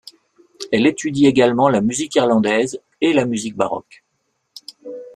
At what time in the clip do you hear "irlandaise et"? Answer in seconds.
2.15-3.13